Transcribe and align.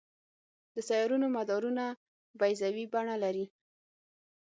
د 0.73 0.77
سیارونو 0.87 1.27
مدارونه 1.37 1.83
بیضوي 2.39 2.85
بڼه 2.93 3.15
لري. 3.23 3.45